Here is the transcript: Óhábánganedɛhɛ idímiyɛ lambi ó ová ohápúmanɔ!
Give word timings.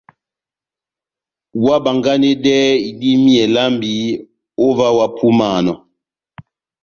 Óhábánganedɛhɛ 1.61 2.75
idímiyɛ 2.89 3.45
lambi 3.55 3.91
ó 4.65 4.65
ová 4.67 4.85
ohápúmanɔ! 4.95 5.73